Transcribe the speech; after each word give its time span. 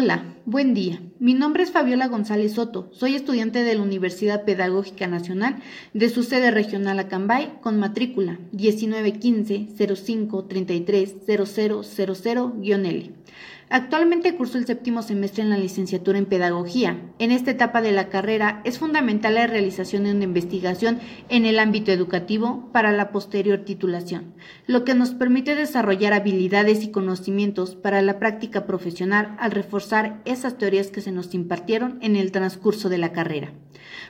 Hola, 0.00 0.39
buen 0.50 0.74
día. 0.74 1.00
Mi 1.20 1.32
nombre 1.34 1.62
es 1.62 1.70
Fabiola 1.70 2.08
González 2.08 2.54
Soto. 2.54 2.88
Soy 2.92 3.14
estudiante 3.14 3.62
de 3.62 3.76
la 3.76 3.82
Universidad 3.82 4.44
Pedagógica 4.44 5.06
Nacional 5.06 5.62
de 5.94 6.08
su 6.08 6.24
sede 6.24 6.50
regional 6.50 6.98
Acambay 6.98 7.60
con 7.60 7.78
matrícula 7.78 8.40
1915 8.50 9.68
05 9.94 10.44
33 10.46 11.26
0000-L. 11.28 13.12
Actualmente 13.72 14.34
curso 14.34 14.58
el 14.58 14.66
séptimo 14.66 15.00
semestre 15.00 15.44
en 15.44 15.50
la 15.50 15.56
licenciatura 15.56 16.18
en 16.18 16.26
Pedagogía. 16.26 17.00
En 17.20 17.30
esta 17.30 17.52
etapa 17.52 17.80
de 17.80 17.92
la 17.92 18.08
carrera 18.08 18.62
es 18.64 18.80
fundamental 18.80 19.36
la 19.36 19.46
realización 19.46 20.02
de 20.02 20.10
una 20.10 20.24
investigación 20.24 20.98
en 21.28 21.46
el 21.46 21.60
ámbito 21.60 21.92
educativo 21.92 22.68
para 22.72 22.90
la 22.90 23.12
posterior 23.12 23.60
titulación, 23.60 24.34
lo 24.66 24.84
que 24.84 24.94
nos 24.94 25.10
permite 25.10 25.54
desarrollar 25.54 26.14
habilidades 26.14 26.82
y 26.82 26.90
conocimientos 26.90 27.76
para 27.76 28.02
la 28.02 28.18
práctica 28.18 28.66
profesional 28.66 29.36
al 29.38 29.52
reforzar 29.52 30.20
esas 30.40 30.58
teorías 30.58 30.88
que 30.88 31.00
se 31.02 31.12
nos 31.12 31.34
impartieron 31.34 31.98
en 32.00 32.16
el 32.16 32.32
transcurso 32.32 32.88
de 32.88 32.98
la 32.98 33.12
carrera. 33.12 33.52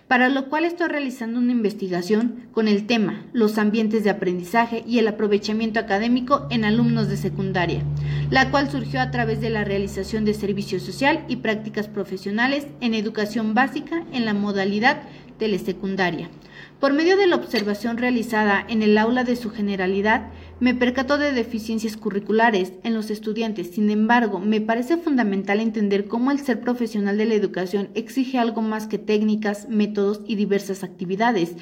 Para 0.06 0.28
lo 0.28 0.48
cual 0.48 0.64
estoy 0.64 0.88
realizando 0.88 1.38
una 1.38 1.52
investigación 1.52 2.48
con 2.52 2.68
el 2.68 2.86
tema 2.86 3.24
los 3.32 3.58
ambientes 3.58 4.04
de 4.04 4.10
aprendizaje 4.10 4.84
y 4.86 4.98
el 4.98 5.08
aprovechamiento 5.08 5.80
académico 5.80 6.46
en 6.50 6.64
alumnos 6.64 7.08
de 7.08 7.16
secundaria, 7.16 7.82
la 8.30 8.50
cual 8.50 8.70
surgió 8.70 9.00
a 9.00 9.10
través 9.10 9.40
de 9.40 9.50
la 9.50 9.64
realización 9.64 10.24
de 10.24 10.34
servicio 10.34 10.80
social 10.80 11.24
y 11.28 11.36
prácticas 11.36 11.88
profesionales 11.88 12.66
en 12.80 12.94
educación 12.94 13.54
básica 13.54 14.04
en 14.12 14.24
la 14.24 14.34
modalidad 14.34 15.02
telesecundaria. 15.38 16.30
Por 16.78 16.92
medio 16.92 17.16
de 17.16 17.26
la 17.26 17.36
observación 17.36 17.98
realizada 17.98 18.64
en 18.68 18.82
el 18.82 18.96
aula 18.98 19.24
de 19.24 19.36
su 19.36 19.50
generalidad, 19.50 20.28
me 20.60 20.74
percató 20.74 21.18
de 21.18 21.32
deficiencias 21.32 21.96
curriculares 21.96 22.74
en 22.84 22.94
los 22.94 23.10
estudiantes. 23.10 23.70
Sin 23.72 23.90
embargo, 23.90 24.38
me 24.38 24.60
parece 24.60 24.98
fundamental 24.98 25.58
entender 25.58 26.06
cómo 26.06 26.30
el 26.30 26.38
ser 26.38 26.60
profesional 26.60 27.16
de 27.18 27.26
la 27.26 27.34
educación 27.34 27.88
exige 27.94 28.38
algo 28.38 28.62
más 28.62 28.86
que 28.86 28.98
técnicas, 28.98 29.68
métodos 29.68 30.20
y 30.26 30.36
diversas 30.36 30.84
actividades 30.84 31.56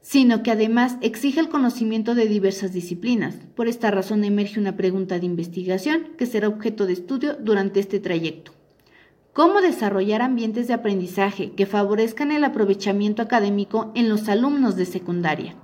sino 0.00 0.42
que 0.42 0.50
además 0.50 0.96
exige 1.02 1.38
el 1.38 1.50
conocimiento 1.50 2.14
de 2.14 2.26
diversas 2.26 2.72
disciplinas. 2.72 3.34
Por 3.54 3.68
esta 3.68 3.90
razón 3.90 4.24
emerge 4.24 4.58
una 4.58 4.74
pregunta 4.74 5.18
de 5.18 5.26
investigación 5.26 6.08
que 6.16 6.24
será 6.24 6.48
objeto 6.48 6.86
de 6.86 6.94
estudio 6.94 7.34
durante 7.34 7.78
este 7.78 8.00
trayecto. 8.00 8.52
¿Cómo 9.34 9.60
desarrollar 9.60 10.22
ambientes 10.22 10.66
de 10.66 10.72
aprendizaje 10.72 11.52
que 11.52 11.66
favorezcan 11.66 12.32
el 12.32 12.44
aprovechamiento 12.44 13.20
académico 13.20 13.92
en 13.94 14.08
los 14.08 14.30
alumnos 14.30 14.76
de 14.76 14.86
secundaria? 14.86 15.56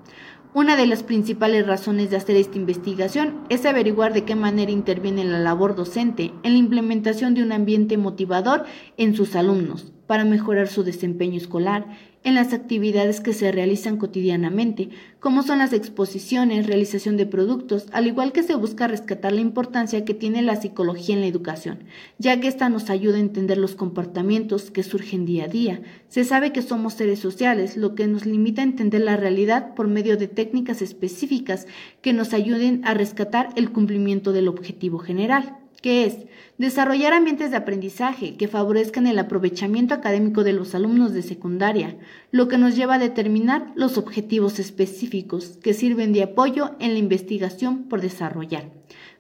Una 0.55 0.77
de 0.77 0.87
las 0.87 1.03
principales 1.03 1.67
razones 1.67 2.11
de 2.11 2.17
hacer 2.17 2.37
esta 2.37 2.59
investigación 2.59 3.41
es 3.49 3.67
averiguar 3.67 4.13
de 4.13 4.23
qué 4.23 4.37
manera 4.37 4.71
interviene 4.71 5.25
la 5.25 5.41
labor 5.41 5.75
docente 5.75 6.31
en 6.45 6.53
la 6.53 6.59
implementación 6.61 7.35
de 7.35 7.43
un 7.43 7.51
ambiente 7.51 7.97
motivador 7.97 8.63
en 8.97 9.17
sus 9.17 9.35
alumnos 9.35 9.93
para 10.07 10.25
mejorar 10.25 10.69
su 10.69 10.85
desempeño 10.85 11.39
escolar 11.39 11.87
en 12.25 12.35
las 12.35 12.55
actividades 12.55 13.21
que 13.21 13.35
se 13.35 13.53
realizan 13.53 13.99
cotidianamente, 13.99 14.89
como 15.21 15.43
son 15.43 15.59
las 15.59 15.73
exposiciones, 15.73 16.67
realización 16.67 17.17
de 17.17 17.27
productos, 17.27 17.87
al 17.93 18.07
igual 18.07 18.33
que 18.33 18.43
se 18.43 18.55
busca 18.55 18.89
rescatar 18.89 19.33
la 19.33 19.43
importancia 19.43 20.05
que 20.05 20.15
tiene 20.15 20.43
la 20.43 20.57
psicología 20.57 21.15
en 21.15 21.21
la 21.21 21.27
educación, 21.27 21.85
ya 22.19 22.41
que 22.41 22.49
ésta 22.49 22.69
nos 22.71 22.89
ayuda 22.91 23.19
a 23.19 23.21
entender 23.21 23.59
los 23.59 23.75
comportamientos 23.75 24.71
que 24.71 24.83
surgen 24.83 25.27
día 25.27 25.45
a 25.45 25.49
día. 25.49 25.83
Se 26.09 26.25
sabe 26.25 26.53
que 26.53 26.63
somos 26.63 26.95
seres 26.95 27.21
sociales, 27.21 27.77
lo 27.77 27.95
que 27.95 28.07
nos 28.07 28.25
limita 28.25 28.63
a 28.63 28.65
entender 28.65 29.03
la 29.03 29.17
realidad 29.17 29.75
por 29.75 29.87
medio 29.87 30.17
de 30.17 30.29
técnicas 30.29 30.81
específicas 30.81 31.67
que 32.01 32.15
nos 32.15 32.33
ayuden 32.33 32.81
a 32.85 32.95
rescatar 32.95 33.51
el 33.55 33.71
cumplimiento 33.71 34.33
del 34.33 34.49
objetivo 34.49 34.99
general 34.99 35.59
que 35.85 36.07
es 36.07 36.17
desarrollar 36.57 37.13
ambientes 37.13 37.51
de 37.51 37.59
aprendizaje 37.59 38.39
que 38.39 38.49
favorezcan 38.49 39.07
el 39.07 39.19
aprovechamiento 39.19 39.93
académico 39.93 40.43
de 40.43 40.55
los 40.55 40.75
alumnos 40.75 41.13
de 41.13 41.21
secundaria, 41.21 41.99
lo 42.31 42.49
que 42.49 42.57
nos 42.57 42.75
lleva 42.75 42.95
a 42.95 42.99
determinar 42.99 43.71
los 43.75 43.99
objetivos 43.99 44.59
específicos 44.59 45.59
que 45.63 45.75
sirven 45.75 46.15
de 46.15 46.23
apoyo 46.23 46.71
en 46.81 46.95
la 46.95 47.01
investigación 47.01 47.83
por 47.83 48.01
desarrollar. 48.01 48.71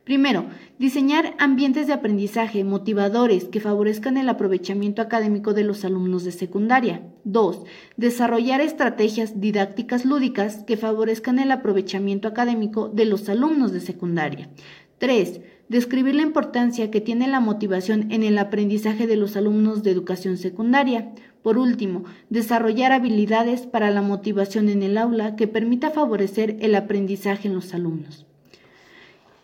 Primero, 0.04 0.44
diseñar 0.78 1.34
ambientes 1.38 1.86
de 1.86 1.94
aprendizaje 1.94 2.62
motivadores 2.62 3.44
que 3.44 3.60
favorezcan 3.60 4.18
el 4.18 4.28
aprovechamiento 4.28 5.00
académico 5.00 5.54
de 5.54 5.64
los 5.64 5.82
alumnos 5.84 6.24
de 6.24 6.32
secundaria. 6.32 7.02
Dos, 7.24 7.62
desarrollar 7.96 8.60
estrategias 8.60 9.40
didácticas 9.40 10.04
lúdicas 10.04 10.62
que 10.66 10.76
favorezcan 10.76 11.38
el 11.38 11.50
aprovechamiento 11.50 12.28
académico 12.28 12.88
de 12.88 13.06
los 13.06 13.30
alumnos 13.30 13.72
de 13.72 13.80
secundaria. 13.80 14.50
Tres, 14.98 15.40
describir 15.68 16.14
la 16.14 16.22
importancia 16.22 16.90
que 16.90 17.00
tiene 17.00 17.26
la 17.26 17.40
motivación 17.40 18.12
en 18.12 18.22
el 18.22 18.38
aprendizaje 18.38 19.06
de 19.06 19.16
los 19.16 19.36
alumnos 19.36 19.82
de 19.82 19.90
educación 19.90 20.36
secundaria. 20.36 21.12
Por 21.42 21.58
último, 21.58 22.04
desarrollar 22.30 22.92
habilidades 22.92 23.66
para 23.66 23.90
la 23.90 24.02
motivación 24.02 24.68
en 24.68 24.82
el 24.82 24.96
aula 24.96 25.36
que 25.36 25.48
permita 25.48 25.90
favorecer 25.90 26.56
el 26.60 26.74
aprendizaje 26.74 27.48
en 27.48 27.54
los 27.54 27.74
alumnos. 27.74 28.26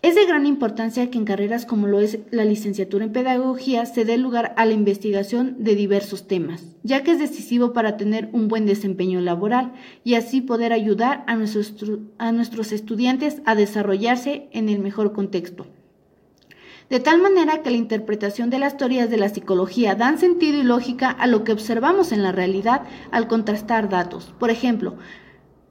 Es 0.03 0.15
de 0.15 0.25
gran 0.25 0.47
importancia 0.47 1.11
que 1.11 1.19
en 1.19 1.27
carreras 1.27 1.67
como 1.67 1.87
lo 1.87 2.01
es 2.01 2.21
la 2.31 2.47
licenciatura 2.47 3.05
en 3.05 3.13
pedagogía 3.13 3.85
se 3.85 4.07
dé 4.07 4.17
lugar 4.17 4.55
a 4.57 4.65
la 4.65 4.73
investigación 4.73 5.57
de 5.59 5.75
diversos 5.75 6.27
temas, 6.27 6.65
ya 6.83 7.05
que 7.05 7.11
es 7.11 7.19
decisivo 7.19 7.75
para 7.75 7.99
tener 7.99 8.31
un 8.33 8.49
buen 8.49 8.65
desempeño 8.65 9.21
laboral 9.21 9.75
y 10.03 10.15
así 10.15 10.41
poder 10.41 10.73
ayudar 10.73 11.23
a 11.27 11.37
nuestros, 11.37 11.75
a 12.17 12.33
nuestros 12.33 12.73
estudiantes 12.73 13.43
a 13.45 13.55
desarrollarse 13.55 14.49
en 14.53 14.71
el 14.71 14.79
mejor 14.79 15.13
contexto 15.13 15.67
de 16.91 16.99
tal 16.99 17.23
manera 17.23 17.63
que 17.63 17.71
la 17.71 17.77
interpretación 17.77 18.51
de 18.51 18.59
las 18.59 18.77
teorías 18.77 19.09
de 19.09 19.17
la 19.17 19.29
psicología 19.29 19.95
dan 19.95 20.19
sentido 20.19 20.59
y 20.59 20.65
lógica 20.65 21.09
a 21.09 21.29
lo 21.29 21.45
que 21.45 21.53
observamos 21.53 22.11
en 22.11 22.25
la 22.25 22.33
realidad 22.33 22.83
al 23.13 23.29
contrastar 23.29 23.89
datos. 23.89 24.35
Por 24.41 24.51
ejemplo, 24.51 24.97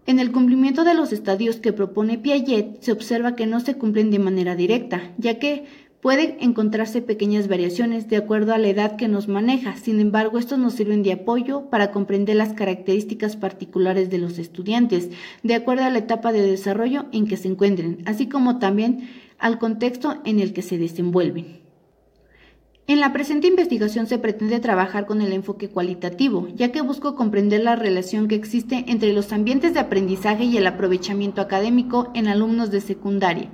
en 0.10 0.18
el 0.18 0.32
cumplimiento 0.32 0.86
de 0.86 0.96
los 0.96 1.14
estadios 1.14 1.58
que 1.58 1.72
propone 1.72 2.18
Piaget 2.18 2.82
se 2.82 2.92
observa 2.92 3.36
que 3.36 3.46
no 3.46 3.60
se 3.60 3.76
cumplen 3.76 4.10
de 4.10 4.18
manera 4.18 4.56
directa, 4.56 5.14
ya 5.20 5.38
que 5.38 5.66
pueden 6.02 6.36
encontrarse 6.40 7.04
pequeñas 7.04 7.48
variaciones 7.48 8.10
de 8.10 8.18
acuerdo 8.18 8.56
a 8.56 8.58
la 8.58 8.70
edad 8.70 8.96
que 8.96 9.08
nos 9.08 9.28
maneja. 9.28 9.78
Sin 9.78 10.00
embargo, 10.00 10.40
estos 10.40 10.58
nos 10.58 10.74
sirven 10.74 11.04
de 11.04 11.12
apoyo 11.12 11.70
para 11.70 11.92
comprender 11.92 12.38
las 12.38 12.54
características 12.54 13.36
particulares 13.36 14.10
de 14.10 14.18
los 14.18 14.40
estudiantes, 14.40 15.12
de 15.44 15.54
acuerdo 15.54 15.84
a 15.84 15.92
la 15.92 16.00
etapa 16.00 16.32
de 16.32 16.42
desarrollo 16.42 17.06
en 17.12 17.28
que 17.28 17.38
se 17.38 17.48
encuentren, 17.48 18.00
así 18.08 18.28
como 18.28 18.58
también 18.58 19.08
al 19.38 19.60
contexto 19.60 20.22
en 20.26 20.40
el 20.40 20.54
que 20.54 20.64
se 20.64 20.80
desenvuelven. 20.80 21.59
En 23.00 23.06
la 23.06 23.14
presente 23.14 23.48
investigación 23.48 24.08
se 24.08 24.18
pretende 24.18 24.60
trabajar 24.60 25.06
con 25.06 25.22
el 25.22 25.32
enfoque 25.32 25.70
cualitativo, 25.70 26.50
ya 26.54 26.74
que 26.74 26.82
busco 26.82 27.16
comprender 27.16 27.64
la 27.64 27.78
relación 27.78 28.28
que 28.28 28.36
existe 28.36 28.84
entre 28.90 29.14
los 29.14 29.32
ambientes 29.32 29.74
de 29.74 29.80
aprendizaje 29.80 30.44
y 30.44 30.58
el 30.58 30.68
aprovechamiento 30.68 31.40
académico 31.40 32.12
en 32.14 32.28
alumnos 32.28 32.72
de 32.72 32.82
secundaria. 32.82 33.52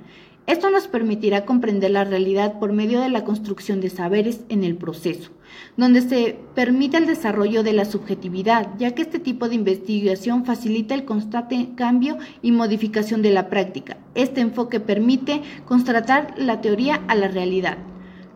Esto 0.48 0.68
nos 0.68 0.88
permitirá 0.88 1.44
comprender 1.44 1.92
la 1.92 2.02
realidad 2.02 2.58
por 2.58 2.72
medio 2.72 2.98
de 2.98 3.08
la 3.08 3.22
construcción 3.22 3.80
de 3.80 3.88
saberes 3.88 4.40
en 4.48 4.64
el 4.64 4.76
proceso, 4.76 5.30
donde 5.76 6.00
se 6.00 6.36
permite 6.56 6.96
el 6.96 7.06
desarrollo 7.06 7.62
de 7.62 7.72
la 7.72 7.84
subjetividad, 7.84 8.70
ya 8.78 8.96
que 8.96 9.02
este 9.02 9.20
tipo 9.20 9.48
de 9.48 9.54
investigación 9.54 10.44
facilita 10.44 10.96
el 10.96 11.04
constante 11.04 11.68
cambio 11.76 12.18
y 12.42 12.50
modificación 12.50 13.22
de 13.22 13.30
la 13.30 13.48
práctica. 13.48 13.98
Este 14.16 14.40
enfoque 14.40 14.80
permite 14.80 15.40
constatar 15.66 16.34
la 16.36 16.60
teoría 16.60 16.96
a 17.06 17.14
la 17.14 17.28
realidad. 17.28 17.78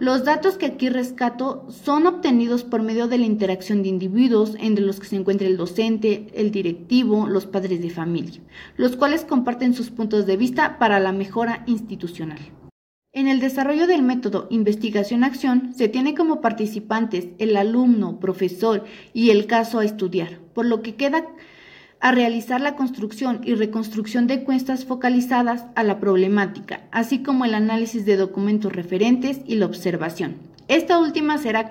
Los 0.01 0.25
datos 0.25 0.57
que 0.57 0.65
aquí 0.65 0.89
rescato 0.89 1.67
son 1.69 2.07
obtenidos 2.07 2.65
por 2.65 2.81
medio 2.81 3.07
de 3.07 3.19
la 3.19 3.27
interacción 3.27 3.83
de 3.83 3.91
individuos 3.91 4.57
entre 4.59 4.83
los 4.83 4.99
que 4.99 5.07
se 5.07 5.17
encuentra 5.17 5.47
el 5.47 5.59
docente, 5.59 6.29
el 6.33 6.51
directivo, 6.51 7.27
los 7.27 7.45
padres 7.45 7.83
de 7.83 7.91
familia, 7.91 8.41
los 8.79 8.97
cuales 8.97 9.27
comparten 9.27 9.75
sus 9.75 9.91
puntos 9.91 10.25
de 10.25 10.39
vista 10.39 10.79
para 10.79 11.01
la 11.01 11.13
mejora 11.13 11.65
institucional. 11.67 12.39
En 13.13 13.29
el 13.29 13.41
desarrollo 13.41 13.87
del 13.87 14.03
método 14.03 14.47
investigación-acción 14.49 15.75
se 15.75 15.89
tiene 15.89 16.15
como 16.15 16.41
participantes 16.41 17.29
el 17.37 17.55
alumno, 17.55 18.21
profesor 18.21 18.85
y 19.13 19.29
el 19.29 19.47
caso 19.47 19.81
a 19.81 19.85
estudiar, 19.85 20.39
por 20.55 20.65
lo 20.65 20.81
que 20.81 20.95
queda 20.95 21.27
a 22.01 22.13
realizar 22.13 22.61
la 22.61 22.77
construcción 22.77 23.41
y 23.45 23.55
reconstrucción 23.55 24.27
de 24.27 24.35
encuestas 24.35 24.85
focalizadas 24.85 25.67
a 25.75 25.83
la 25.83 26.01
problemática, 26.01 26.81
así 26.91 27.23
como 27.23 27.45
el 27.45 27.55
análisis 27.55 28.07
de 28.07 28.17
documentos 28.17 28.73
referentes 28.73 29.41
y 29.47 29.57
la 29.57 29.67
observación. 29.67 30.37
Esta 30.69 30.99
última 30.99 31.37
será 31.37 31.69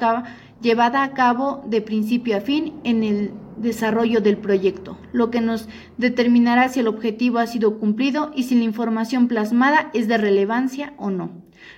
llevada 0.62 1.04
a 1.04 1.14
cabo 1.14 1.64
de 1.68 1.81
principio 1.81 2.38
a 2.38 2.42
fin 2.42 2.74
en 2.84 3.04
el 3.04 3.31
desarrollo 3.58 4.22
del 4.22 4.38
proyecto, 4.38 4.98
lo 5.12 5.31
que 5.31 5.42
nos 5.42 5.68
determinará 5.98 6.70
si 6.70 6.80
el 6.82 6.88
objetivo 6.88 7.40
ha 7.40 7.48
sido 7.48 7.80
cumplido 7.80 8.32
y 8.36 8.44
si 8.44 8.56
la 8.56 8.64
información 8.64 9.28
plasmada 9.28 9.90
es 9.94 10.08
de 10.08 10.18
relevancia 10.18 10.94
o 10.98 11.10
no, 11.10 11.32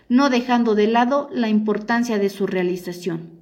no 0.10 0.30
dejando 0.30 0.76
de 0.76 0.88
lado 0.88 1.30
la 1.32 1.50
importancia 1.50 2.20
de 2.20 2.30
su 2.30 2.48
realización. 2.48 3.42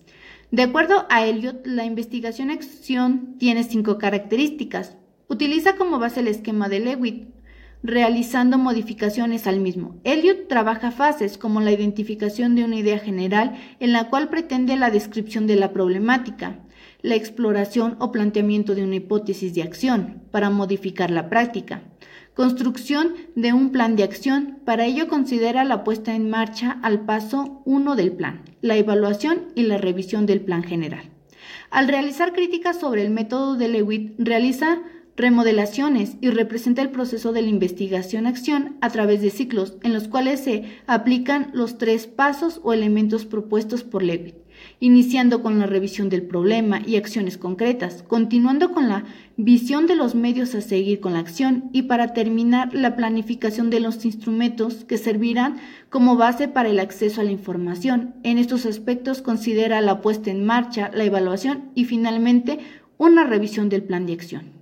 De 0.52 0.64
acuerdo 0.64 1.06
a 1.10 1.26
Elliot, 1.26 1.66
la 1.68 1.86
investigación-acción 1.86 3.36
tiene 3.38 3.64
cinco 3.64 4.00
características. 4.00 4.96
Utiliza 5.32 5.76
como 5.76 6.00
base 6.00 6.22
el 6.22 6.28
esquema 6.28 6.70
de 6.70 6.80
Lewitt, 6.80 7.30
realizando 7.84 8.58
modificaciones 8.58 9.46
al 9.46 9.60
mismo. 9.60 9.96
Eliot 10.04 10.48
trabaja 10.48 10.90
fases 10.90 11.38
como 11.38 11.62
la 11.62 11.72
identificación 11.72 12.56
de 12.56 12.64
una 12.64 12.78
idea 12.78 12.98
general 12.98 13.56
en 13.80 13.94
la 13.94 14.10
cual 14.10 14.30
pretende 14.30 14.76
la 14.76 14.90
descripción 14.90 15.46
de 15.46 15.56
la 15.56 15.72
problemática, 15.72 16.62
la 17.04 17.14
exploración 17.14 17.96
o 18.00 18.12
planteamiento 18.12 18.74
de 18.74 18.84
una 18.84 18.96
hipótesis 18.96 19.54
de 19.54 19.62
acción 19.62 20.24
para 20.32 20.50
modificar 20.50 21.12
la 21.12 21.30
práctica, 21.30 21.84
construcción 22.34 23.14
de 23.36 23.54
un 23.54 23.72
plan 23.72 23.96
de 23.96 24.04
acción, 24.04 24.58
para 24.66 24.86
ello 24.86 25.08
considera 25.08 25.64
la 25.64 25.84
puesta 25.84 26.16
en 26.16 26.28
marcha 26.28 26.80
al 26.82 27.06
paso 27.06 27.62
1 27.66 27.96
del 27.96 28.14
plan, 28.14 28.42
la 28.62 28.78
evaluación 28.78 29.50
y 29.54 29.62
la 29.62 29.78
revisión 29.78 30.26
del 30.26 30.42
plan 30.42 30.64
general. 30.64 31.12
Al 31.70 31.88
realizar 31.88 32.34
críticas 32.34 32.80
sobre 32.80 33.04
el 33.04 33.12
método 33.12 33.56
de 33.56 33.68
Lewitt, 33.68 34.16
realiza 34.18 34.80
remodelaciones 35.20 36.16
y 36.22 36.30
representa 36.30 36.82
el 36.82 36.92
proceso 36.92 37.34
de 37.34 37.42
la 37.42 37.50
investigación-acción 37.50 38.78
a 38.80 38.90
través 38.90 39.22
de 39.22 39.32
ciclos 39.32 39.76
en 39.84 39.92
los 39.94 40.08
cuales 40.08 40.40
se 40.40 40.64
aplican 40.88 41.52
los 41.54 41.78
tres 41.78 42.08
pasos 42.08 42.62
o 42.64 42.72
elementos 42.72 43.26
propuestos 43.26 43.84
por 43.84 44.02
Lewitt, 44.02 44.36
iniciando 44.80 45.44
con 45.44 45.60
la 45.60 45.66
revisión 45.66 46.08
del 46.08 46.22
problema 46.22 46.82
y 46.86 46.96
acciones 46.96 47.38
concretas, 47.38 48.02
continuando 48.02 48.72
con 48.72 48.88
la 48.88 49.04
visión 49.36 49.88
de 49.88 49.98
los 49.98 50.16
medios 50.16 50.56
a 50.56 50.62
seguir 50.62 51.02
con 51.02 51.12
la 51.12 51.20
acción 51.20 51.70
y 51.74 51.82
para 51.82 52.14
terminar 52.14 52.74
la 52.74 52.96
planificación 52.96 53.70
de 53.70 53.82
los 53.82 54.06
instrumentos 54.06 54.86
que 54.86 54.98
servirán 54.98 55.58
como 55.90 56.16
base 56.16 56.48
para 56.48 56.70
el 56.70 56.80
acceso 56.80 57.20
a 57.20 57.26
la 57.26 57.32
información. 57.32 58.16
En 58.24 58.38
estos 58.38 58.66
aspectos 58.66 59.22
considera 59.22 59.82
la 59.82 60.00
puesta 60.00 60.32
en 60.32 60.46
marcha, 60.46 60.92
la 60.94 61.04
evaluación 61.04 61.72
y 61.76 61.84
finalmente 61.84 62.60
una 62.98 63.26
revisión 63.26 63.68
del 63.68 63.84
plan 63.84 64.06
de 64.06 64.14
acción. 64.14 64.59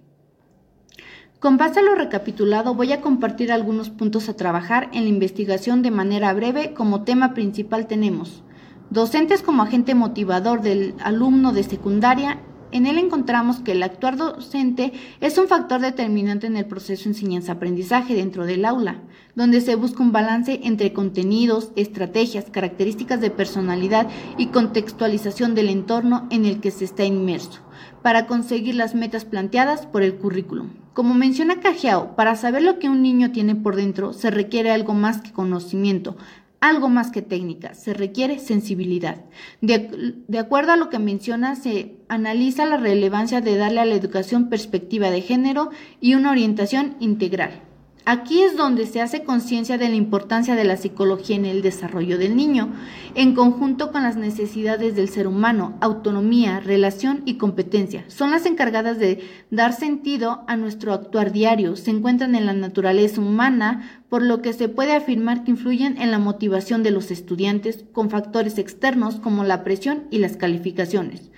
Con 1.40 1.58
base 1.58 1.82
a 1.82 1.84
lo 1.84 1.94
recapitulado, 1.94 2.74
voy 2.74 2.94
a 2.94 3.02
compartir 3.02 3.52
algunos 3.52 3.92
puntos 3.92 4.28
a 4.28 4.36
trabajar 4.36 4.90
en 4.92 5.04
la 5.04 5.10
investigación 5.10 5.84
de 5.84 5.92
manera 5.92 6.34
breve. 6.34 6.74
Como 6.74 7.04
tema 7.04 7.36
principal 7.36 7.86
tenemos 7.86 8.42
docentes 8.90 9.44
como 9.44 9.62
agente 9.62 9.94
motivador 9.94 10.62
del 10.62 10.96
alumno 11.00 11.54
de 11.54 11.62
secundaria. 11.62 12.40
En 12.72 12.88
él 12.88 12.98
encontramos 12.98 13.60
que 13.60 13.74
el 13.74 13.84
actuar 13.84 14.18
docente 14.18 14.94
es 15.22 15.38
un 15.38 15.48
factor 15.48 15.80
determinante 15.80 16.48
en 16.48 16.58
el 16.58 16.66
proceso 16.66 17.08
enseñanza-aprendizaje 17.08 18.16
dentro 18.16 18.48
del 18.48 18.66
aula, 18.66 19.04
donde 19.36 19.62
se 19.62 19.76
busca 19.76 20.02
un 20.02 20.12
balance 20.12 20.62
entre 20.64 20.92
contenidos, 20.92 21.72
estrategias, 21.76 22.46
características 22.50 23.22
de 23.22 23.30
personalidad 23.30 24.08
y 24.40 24.48
contextualización 24.48 25.54
del 25.54 25.70
entorno 25.70 26.28
en 26.32 26.46
el 26.46 26.60
que 26.60 26.72
se 26.72 26.84
está 26.84 27.06
inmerso, 27.06 27.62
para 28.08 28.26
conseguir 28.26 28.76
las 28.76 28.96
metas 28.96 29.26
planteadas 29.26 29.86
por 29.86 30.02
el 30.02 30.16
currículum. 30.16 30.70
Como 30.94 31.14
menciona 31.14 31.60
Cajiao, 31.60 32.16
para 32.16 32.38
saber 32.38 32.64
lo 32.64 32.80
que 32.80 32.88
un 32.88 33.02
niño 33.02 33.34
tiene 33.34 33.54
por 33.54 33.76
dentro 33.76 34.14
se 34.14 34.32
requiere 34.32 34.72
algo 34.72 34.94
más 34.94 35.20
que 35.20 35.34
conocimiento, 35.34 36.16
algo 36.62 36.88
más 36.88 37.12
que 37.12 37.22
técnica, 37.22 37.74
se 37.74 37.94
requiere 37.94 38.40
sensibilidad. 38.40 39.26
De, 39.60 40.16
de, 40.26 40.40
acuerdo 40.40 40.72
a 40.72 40.78
lo 40.78 40.90
que 40.90 41.00
menciona, 41.00 41.58
se 41.58 41.98
analiza 42.08 42.66
la 42.66 42.78
relevancia 42.78 43.42
de 43.42 43.58
darle 43.58 43.82
a 43.82 43.86
la 43.86 43.96
educación 43.96 44.48
perspectiva 44.48 45.12
de 45.12 45.20
género 45.20 45.72
y 46.00 46.16
una 46.16 46.32
orientación 46.32 46.96
integral. 47.02 47.67
Aquí 48.10 48.42
es 48.42 48.56
donde 48.56 48.86
se 48.86 49.02
hace 49.02 49.26
conciencia 49.26 49.78
de 49.78 49.90
la 49.90 49.96
importancia 49.96 50.56
de 50.56 50.64
la 50.64 50.78
psicología 50.78 51.36
en 51.36 51.44
el 51.44 51.62
desarrollo 51.62 52.18
del 52.18 52.38
niño, 52.38 52.72
en 53.16 53.36
conjunto 53.36 53.92
con 53.92 54.04
las 54.04 54.16
necesidades 54.16 54.96
del 54.96 55.10
ser 55.10 55.28
humano, 55.28 55.76
autonomía, 55.82 56.62
relación 56.62 57.22
y 57.26 57.34
competencia. 57.34 58.06
Son 58.08 58.32
las 58.32 58.46
encargadas 58.46 58.98
de 58.98 59.28
dar 59.52 59.74
sentido 59.74 60.46
a 60.48 60.56
nuestro 60.56 60.94
actuar 60.94 61.34
diario, 61.34 61.76
se 61.76 61.92
encuentran 61.92 62.34
en 62.36 62.46
la 62.46 62.54
naturaleza 62.54 63.20
humana, 63.20 64.02
por 64.08 64.22
lo 64.22 64.42
que 64.42 64.54
se 64.54 64.70
puede 64.70 64.94
afirmar 64.94 65.44
que 65.44 65.52
influyen 65.52 66.02
en 66.02 66.10
la 66.10 66.18
motivación 66.18 66.84
de 66.84 66.92
los 66.92 67.12
estudiantes 67.12 67.84
con 67.92 68.10
factores 68.10 68.58
externos 68.58 69.18
como 69.18 69.44
la 69.44 69.66
presión 69.66 70.08
y 70.12 70.20
las 70.20 70.38
calificaciones 70.38 71.30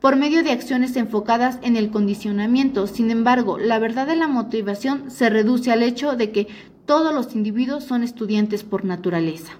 por 0.00 0.16
medio 0.16 0.42
de 0.42 0.52
acciones 0.52 0.96
enfocadas 0.96 1.58
en 1.62 1.76
el 1.76 1.90
condicionamiento. 1.90 2.86
Sin 2.86 3.10
embargo, 3.10 3.58
la 3.58 3.78
verdad 3.78 4.06
de 4.06 4.16
la 4.16 4.28
motivación 4.28 5.10
se 5.10 5.30
reduce 5.30 5.72
al 5.72 5.82
hecho 5.82 6.16
de 6.16 6.30
que 6.30 6.48
todos 6.86 7.14
los 7.14 7.34
individuos 7.34 7.84
son 7.84 8.02
estudiantes 8.02 8.64
por 8.64 8.84
naturaleza. 8.84 9.52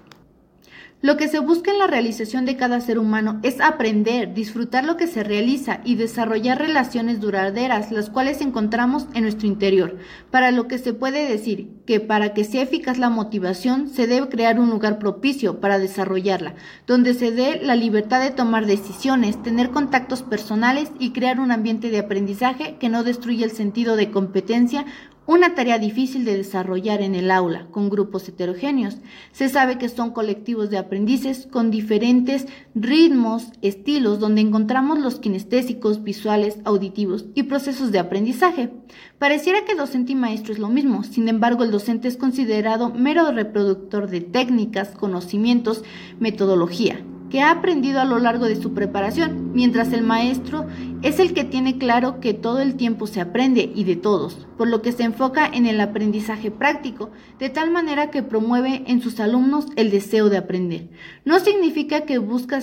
Lo 1.01 1.15
que 1.15 1.29
se 1.29 1.39
busca 1.39 1.71
en 1.71 1.79
la 1.79 1.87
realización 1.87 2.45
de 2.45 2.57
cada 2.57 2.81
ser 2.81 2.99
humano 2.99 3.39
es 3.41 3.61
aprender, 3.61 4.33
disfrutar 4.33 4.83
lo 4.83 4.97
que 4.97 5.07
se 5.07 5.23
realiza 5.23 5.79
y 5.85 5.95
desarrollar 5.95 6.59
relaciones 6.59 7.21
duraderas, 7.21 7.89
las 7.93 8.09
cuales 8.09 8.41
encontramos 8.41 9.07
en 9.13 9.23
nuestro 9.23 9.47
interior, 9.47 9.97
para 10.29 10.51
lo 10.51 10.67
que 10.67 10.77
se 10.77 10.93
puede 10.93 11.29
decir 11.29 11.69
que 11.85 12.01
para 12.01 12.33
que 12.33 12.43
sea 12.43 12.63
eficaz 12.63 12.97
la 12.97 13.09
motivación 13.09 13.87
se 13.87 14.07
debe 14.07 14.27
crear 14.27 14.59
un 14.59 14.69
lugar 14.69 14.99
propicio 14.99 15.61
para 15.61 15.79
desarrollarla, 15.79 16.55
donde 16.85 17.13
se 17.13 17.31
dé 17.31 17.61
la 17.63 17.77
libertad 17.77 18.21
de 18.21 18.31
tomar 18.31 18.65
decisiones, 18.65 19.41
tener 19.41 19.69
contactos 19.69 20.21
personales 20.21 20.91
y 20.99 21.11
crear 21.11 21.39
un 21.39 21.53
ambiente 21.53 21.91
de 21.91 21.99
aprendizaje 21.99 22.75
que 22.77 22.89
no 22.89 23.05
destruya 23.05 23.45
el 23.45 23.51
sentido 23.51 23.95
de 23.95 24.11
competencia 24.11 24.85
una 25.29 25.53
tarea 25.53 25.77
difícil 25.77 26.25
de 26.25 26.35
desarrollar 26.35 27.03
en 27.03 27.13
el 27.13 27.29
aula 27.29 27.67
con 27.69 27.91
grupos 27.91 28.27
heterogéneos. 28.27 28.97
Se 29.31 29.47
sabe 29.47 29.77
que 29.77 29.87
son 29.87 30.09
colectivos 30.09 30.71
de 30.71 30.79
aprendices 30.79 31.47
con 31.51 31.69
diferentes 31.69 32.47
ritmos, 32.73 33.51
estilos, 33.61 34.19
donde 34.19 34.41
encontramos 34.41 34.97
los 34.97 35.19
kinestésicos, 35.19 36.03
visuales, 36.03 36.57
auditivos 36.65 37.25
y 37.35 37.43
procesos 37.43 37.91
de 37.91 37.99
aprendizaje. 37.99 38.71
Pareciera 39.19 39.65
que 39.65 39.75
docente 39.75 40.13
y 40.13 40.15
maestro 40.15 40.51
es 40.51 40.57
lo 40.57 40.69
mismo, 40.69 41.03
sin 41.03 41.27
embargo 41.27 41.63
el 41.63 41.69
docente 41.69 42.07
es 42.07 42.17
considerado 42.17 42.89
mero 42.89 43.31
reproductor 43.31 44.09
de 44.09 44.21
técnicas, 44.21 44.95
conocimientos, 44.97 45.83
metodología 46.19 47.03
que 47.29 47.41
ha 47.41 47.51
aprendido 47.51 48.01
a 48.01 48.05
lo 48.05 48.19
largo 48.19 48.45
de 48.45 48.55
su 48.55 48.73
preparación, 48.73 49.51
mientras 49.53 49.93
el 49.93 50.01
maestro 50.01 50.65
es 51.01 51.19
el 51.19 51.33
que 51.33 51.45
tiene 51.45 51.77
claro 51.77 52.19
que 52.19 52.33
todo 52.33 52.59
el 52.59 52.75
tiempo 52.75 53.07
se 53.07 53.21
aprende 53.21 53.71
y 53.73 53.85
de 53.85 53.95
todos, 53.95 54.47
por 54.57 54.67
lo 54.67 54.81
que 54.81 54.91
se 54.91 55.03
enfoca 55.03 55.47
en 55.47 55.65
el 55.65 55.79
aprendizaje 55.79 56.51
práctico, 56.51 57.09
de 57.39 57.49
tal 57.49 57.71
manera 57.71 58.11
que 58.11 58.21
promueve 58.21 58.83
en 58.85 59.01
sus 59.01 59.19
alumnos 59.21 59.67
el 59.77 59.91
deseo 59.91 60.29
de 60.29 60.37
aprender. 60.37 60.89
No 61.23 61.39
significa 61.39 62.01
que 62.01 62.17
busca 62.17 62.61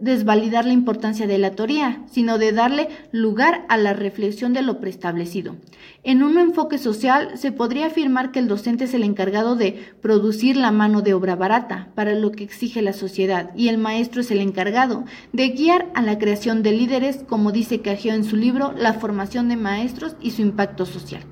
desvalidar 0.00 0.64
la 0.64 0.72
importancia 0.72 1.26
de 1.26 1.38
la 1.38 1.50
teoría, 1.50 2.02
sino 2.08 2.38
de 2.38 2.52
darle 2.52 2.88
lugar 3.10 3.64
a 3.68 3.76
la 3.76 3.94
reflexión 3.94 4.52
de 4.52 4.62
lo 4.62 4.80
preestablecido. 4.80 5.56
En 6.04 6.22
un 6.22 6.38
enfoque 6.38 6.78
social 6.78 7.32
se 7.36 7.50
podría 7.50 7.86
afirmar 7.86 8.30
que 8.30 8.38
el 8.38 8.46
docente 8.46 8.84
es 8.84 8.94
el 8.94 9.02
encargado 9.02 9.56
de 9.56 9.84
producir 10.00 10.56
la 10.56 10.70
mano 10.70 11.02
de 11.02 11.14
obra 11.14 11.34
barata 11.34 11.88
para 11.96 12.14
lo 12.14 12.30
que 12.30 12.44
exige 12.44 12.80
la 12.80 12.92
sociedad 12.92 13.50
y 13.56 13.68
el 13.68 13.78
maestro 13.78 14.20
es 14.20 14.30
el 14.30 14.40
encargado 14.40 15.04
de 15.32 15.48
guiar 15.48 15.90
a 15.94 16.02
la 16.02 16.18
creación 16.18 16.62
de 16.62 16.72
líderes, 16.72 17.24
como 17.28 17.50
dice 17.56 17.80
Cageo 17.80 18.14
en 18.14 18.24
su 18.24 18.36
libro 18.36 18.74
La 18.76 18.92
formación 18.92 19.48
de 19.48 19.56
maestros 19.56 20.14
y 20.20 20.32
su 20.32 20.42
impacto 20.42 20.84
social. 20.84 21.22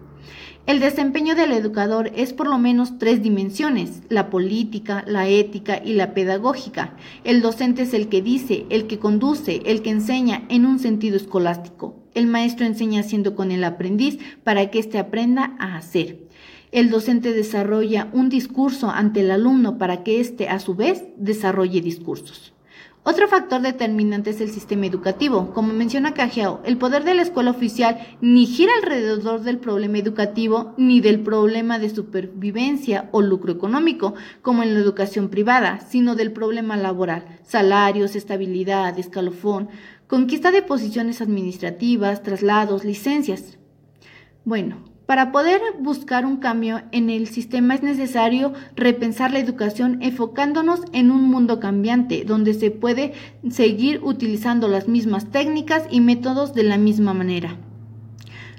El 0.67 0.81
desempeño 0.81 1.35
del 1.35 1.53
educador 1.53 2.11
es 2.17 2.33
por 2.33 2.49
lo 2.49 2.57
menos 2.57 2.99
tres 2.99 3.23
dimensiones, 3.23 4.01
la 4.09 4.31
política, 4.31 5.05
la 5.07 5.29
ética 5.29 5.83
y 5.85 5.93
la 5.93 6.15
pedagógica. 6.15 6.97
El 7.25 7.43
docente 7.43 7.83
es 7.83 7.93
el 7.93 8.09
que 8.09 8.23
dice, 8.23 8.65
el 8.71 8.87
que 8.87 8.99
conduce, 8.99 9.61
el 9.67 9.83
que 9.83 9.91
enseña 9.91 10.45
en 10.49 10.65
un 10.65 10.79
sentido 10.79 11.19
escolástico. 11.19 12.03
El 12.15 12.27
maestro 12.27 12.65
enseña 12.65 13.01
haciendo 13.01 13.35
con 13.35 13.53
el 13.53 13.63
aprendiz 13.63 14.19
para 14.45 14.71
que 14.71 14.79
éste 14.79 14.97
aprenda 14.97 15.55
a 15.59 15.77
hacer. 15.77 16.27
El 16.73 16.89
docente 16.89 17.35
desarrolla 17.35 18.09
un 18.15 18.31
discurso 18.31 18.89
ante 18.89 19.21
el 19.21 19.31
alumno 19.31 19.77
para 19.77 20.03
que 20.03 20.19
éste, 20.21 20.49
a 20.49 20.59
su 20.59 20.75
vez, 20.75 21.05
desarrolle 21.19 21.83
discursos. 21.83 22.54
Otro 23.07 23.29
factor 23.29 23.61
determinante 23.61 24.31
es 24.31 24.41
el 24.41 24.49
sistema 24.49 24.87
educativo. 24.87 25.53
Como 25.53 25.75
menciona 25.75 26.15
Cajiao, 26.15 26.63
el 26.65 26.79
poder 26.79 27.05
de 27.05 27.13
la 27.13 27.21
escuela 27.21 27.51
oficial 27.51 27.99
ni 28.23 28.47
gira 28.47 28.73
alrededor 28.81 29.43
del 29.43 29.59
problema 29.59 29.99
educativo 29.99 30.73
ni 30.79 31.03
del 31.03 31.21
problema 31.21 31.79
de 31.79 31.91
supervivencia 31.91 33.11
o 33.13 33.21
lucro 33.21 33.53
económico, 33.53 34.15
como 34.41 34.63
en 34.63 34.73
la 34.73 34.81
educación 34.81 35.29
privada, 35.29 35.81
sino 35.81 36.15
del 36.15 36.33
problema 36.33 36.79
laboral, 36.79 37.27
salarios, 37.43 38.17
estabilidad, 38.17 38.99
escalofón, 38.99 39.69
conquista 40.07 40.51
de 40.51 40.63
posiciones 40.63 41.21
administrativas, 41.21 42.23
traslados, 42.23 42.87
licencias. 42.87 43.59
Bueno, 44.47 44.94
para 45.07 45.33
poder 45.33 45.61
buscar 45.81 46.25
un 46.25 46.39
cambio 46.39 46.83
en 46.93 47.11
el 47.11 47.27
sistema 47.29 47.75
es 47.75 47.83
necesario 47.83 48.53
repensar 48.75 49.33
la 49.33 49.39
educación 49.39 50.03
enfocándonos 50.03 50.81
en 50.93 51.11
un 51.11 51.23
mundo 51.23 51.61
cambiante, 51.61 52.25
donde 52.25 52.55
se 52.55 52.71
puede 52.71 53.13
seguir 53.51 54.01
utilizando 54.03 54.69
las 54.69 54.89
mismas 54.89 55.31
técnicas 55.31 55.85
y 55.91 56.01
métodos 56.01 56.55
de 56.55 56.63
la 56.63 56.79
misma 56.79 57.13
manera. 57.13 57.57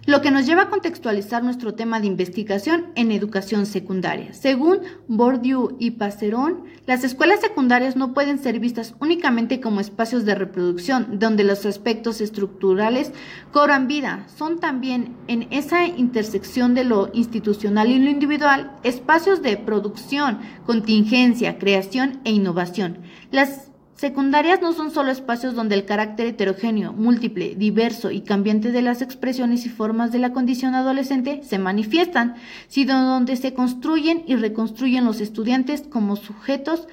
Lo 0.05 0.21
que 0.21 0.31
nos 0.31 0.45
lleva 0.45 0.63
a 0.63 0.69
contextualizar 0.69 1.43
nuestro 1.43 1.73
tema 1.73 1.99
de 1.99 2.07
investigación 2.07 2.87
en 2.95 3.11
educación 3.11 3.65
secundaria. 3.65 4.33
Según 4.33 4.79
Bourdieu 5.07 5.75
y 5.79 5.91
Passeron, 5.91 6.65
las 6.85 7.03
escuelas 7.03 7.41
secundarias 7.41 7.95
no 7.95 8.13
pueden 8.13 8.37
ser 8.37 8.59
vistas 8.59 8.93
únicamente 8.99 9.59
como 9.59 9.79
espacios 9.79 10.25
de 10.25 10.35
reproducción, 10.35 11.19
donde 11.19 11.43
los 11.43 11.65
aspectos 11.65 12.21
estructurales 12.21 13.11
cobran 13.51 13.87
vida. 13.87 14.27
Son 14.35 14.59
también, 14.59 15.15
en 15.27 15.47
esa 15.51 15.87
intersección 15.87 16.75
de 16.75 16.83
lo 16.83 17.09
institucional 17.13 17.89
y 17.89 17.99
lo 17.99 18.09
individual, 18.09 18.77
espacios 18.83 19.41
de 19.41 19.57
producción, 19.57 20.39
contingencia, 20.65 21.57
creación 21.57 22.21
e 22.23 22.31
innovación. 22.31 22.99
Las 23.31 23.64
Secundarias 23.95 24.61
no 24.61 24.73
son 24.73 24.91
solo 24.91 25.09
espacios 25.09 25.55
donde 25.55 25.75
el 25.75 25.85
carácter 25.85 26.27
heterogéneo, 26.27 26.91
múltiple, 26.91 27.55
diverso 27.55 28.11
y 28.11 28.21
cambiante 28.21 28.73
de 28.73 28.81
las 28.81 29.01
expresiones 29.01 29.65
y 29.65 29.69
formas 29.69 30.11
de 30.11 30.19
la 30.19 30.33
condición 30.33 30.75
adolescente 30.75 31.41
se 31.43 31.59
manifiestan, 31.59 32.35
sino 32.67 33.05
donde 33.05 33.37
se 33.37 33.53
construyen 33.53 34.23
y 34.27 34.35
reconstruyen 34.35 35.05
los 35.05 35.21
estudiantes 35.21 35.83
como 35.83 36.17
sujetos 36.17 36.89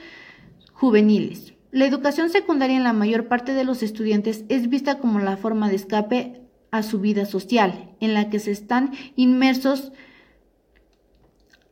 juveniles. 0.73 1.55
La 1.73 1.87
educación 1.87 2.31
secundaria 2.31 2.77
en 2.77 2.85
la 2.85 2.93
mayor 2.93 3.27
parte 3.27 3.53
de 3.53 3.65
los 3.65 3.83
estudiantes 3.83 4.45
es 4.49 4.69
vista 4.69 4.99
como 4.99 5.19
la 5.19 5.37
forma 5.37 5.69
de 5.69 5.77
escape 5.77 6.43
a 6.71 6.85
su 6.85 7.01
vida 7.01 7.27
social, 7.27 7.91
en 7.99 8.15
la 8.15 8.31
que 8.31 8.39
se 8.39 8.53
están 8.53 8.93
inmersos 9.17 9.91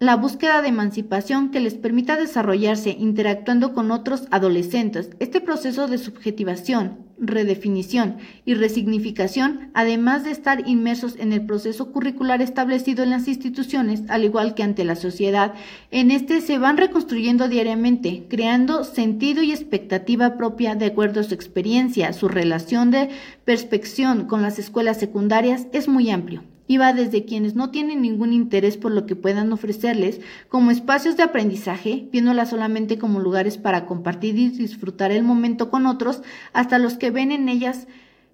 la 0.03 0.17
búsqueda 0.17 0.63
de 0.63 0.69
emancipación 0.69 1.51
que 1.51 1.61
les 1.61 1.75
permita 1.75 2.17
desarrollarse 2.17 2.97
interactuando 2.99 3.75
con 3.75 3.91
otros 3.91 4.29
adolescentes. 4.31 5.11
Este 5.21 5.43
proceso 5.43 5.89
de 5.89 5.99
subjetivación, 5.99 7.05
redefinición 7.19 8.17
y 8.47 8.55
resignificación, 8.55 9.71
además 9.75 10.25
de 10.25 10.31
estar 10.31 10.67
inmersos 10.67 11.17
en 11.19 11.35
el 11.35 11.45
proceso 11.45 11.93
curricular 11.93 12.41
establecido 12.41 13.03
en 13.03 13.11
las 13.11 13.29
instituciones, 13.29 14.05
al 14.09 14.25
igual 14.25 14.55
que 14.55 14.63
ante 14.63 14.87
la 14.87 14.97
sociedad, 14.97 15.53
en 15.91 16.11
este 16.11 16.41
se 16.41 16.57
van 16.57 16.79
reconstruyendo 16.79 17.49
diariamente, 17.49 18.25
creando 18.31 18.85
sentido 18.85 19.43
y 19.43 19.53
expectativa 19.53 20.39
propia 20.39 20.77
de 20.77 20.87
acuerdo 20.87 21.21
a 21.21 21.25
su 21.25 21.35
experiencia. 21.35 22.15
Su 22.15 22.29
relación 22.29 22.91
de 22.91 23.11
perspección 23.45 24.25
con 24.25 24.41
las 24.41 24.59
escuelas 24.59 24.99
secundarias 24.99 25.67
es 25.73 25.89
muy 25.89 26.09
amplio 26.11 26.43
y 26.71 26.79
va 26.79 26.93
desde 26.93 27.25
quienes 27.25 27.57
no 27.57 27.71
tienen 27.71 28.01
ningún 28.01 28.33
interés 28.33 28.77
por 28.77 28.93
lo 28.93 29.05
que 29.05 29.17
puedan 29.17 29.53
ofrecerles, 29.53 30.21
como 30.49 30.71
espacios 30.71 31.17
de 31.17 31.25
aprendizaje, 31.25 32.07
viéndolas 32.13 32.51
solamente 32.51 32.97
como 32.97 33.19
lugares 33.19 33.59
para 33.59 33.87
compartir 33.87 34.39
y 34.39 34.51
disfrutar 34.51 35.11
el 35.11 35.25
momento 35.25 35.69
con 35.69 35.87
otros, 35.87 36.23
hasta 36.53 36.79
los 36.79 36.95
que 36.95 37.11
ven 37.11 37.33
en 37.33 37.49
ellas 37.49 37.89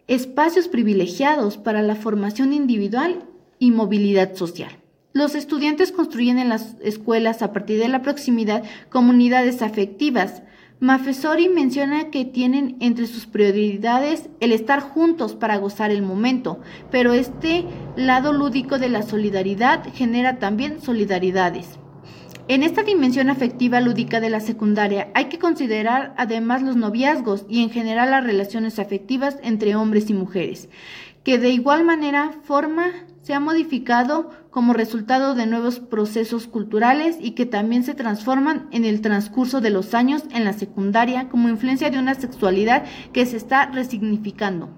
espacios 0.06 0.68
privilegiados 0.68 1.56
para 1.56 1.80
la 1.80 1.94
formación 1.94 2.52
individual 2.52 3.24
y 3.58 3.70
movilidad 3.70 4.34
social. 4.34 4.72
Los 5.14 5.34
estudiantes 5.34 5.90
construyen 5.90 6.38
en 6.38 6.50
las 6.50 6.76
escuelas 6.82 7.40
a 7.40 7.54
partir 7.54 7.78
de 7.78 7.88
la 7.88 8.02
proximidad 8.02 8.64
comunidades 8.90 9.62
afectivas, 9.62 10.42
Mafesori 10.78 11.48
menciona 11.48 12.10
que 12.10 12.26
tienen 12.26 12.76
entre 12.80 13.06
sus 13.06 13.24
prioridades 13.24 14.28
el 14.40 14.52
estar 14.52 14.80
juntos 14.80 15.34
para 15.34 15.56
gozar 15.56 15.90
el 15.90 16.02
momento, 16.02 16.60
pero 16.90 17.14
este 17.14 17.64
lado 17.96 18.34
lúdico 18.34 18.78
de 18.78 18.90
la 18.90 19.00
solidaridad 19.00 19.84
genera 19.94 20.38
también 20.38 20.82
solidaridades. 20.82 21.78
En 22.48 22.62
esta 22.62 22.82
dimensión 22.82 23.30
afectiva 23.30 23.80
lúdica 23.80 24.20
de 24.20 24.28
la 24.28 24.40
secundaria 24.40 25.08
hay 25.14 25.24
que 25.30 25.38
considerar 25.38 26.14
además 26.18 26.62
los 26.62 26.76
noviazgos 26.76 27.46
y 27.48 27.62
en 27.62 27.70
general 27.70 28.10
las 28.10 28.24
relaciones 28.24 28.78
afectivas 28.78 29.38
entre 29.42 29.76
hombres 29.76 30.10
y 30.10 30.14
mujeres, 30.14 30.68
que 31.24 31.38
de 31.38 31.48
igual 31.48 31.84
manera 31.84 32.32
forma 32.44 32.92
se 33.22 33.32
ha 33.32 33.40
modificado 33.40 34.30
como 34.56 34.72
resultado 34.72 35.34
de 35.34 35.44
nuevos 35.44 35.80
procesos 35.80 36.46
culturales 36.46 37.18
y 37.20 37.32
que 37.32 37.44
también 37.44 37.84
se 37.84 37.92
transforman 37.92 38.68
en 38.72 38.86
el 38.86 39.02
transcurso 39.02 39.60
de 39.60 39.68
los 39.68 39.92
años 39.92 40.22
en 40.30 40.46
la 40.46 40.54
secundaria 40.54 41.28
como 41.28 41.50
influencia 41.50 41.90
de 41.90 41.98
una 41.98 42.14
sexualidad 42.14 42.86
que 43.12 43.26
se 43.26 43.36
está 43.36 43.66
resignificando. 43.66 44.70